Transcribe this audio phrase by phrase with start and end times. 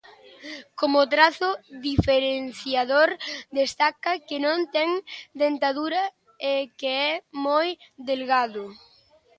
[0.79, 1.49] Como trazo
[1.89, 3.09] diferenciador
[3.59, 4.89] destaca que non ten
[5.43, 6.03] dentadura
[6.53, 7.11] e que é
[7.45, 7.67] moi
[8.09, 8.63] delgado.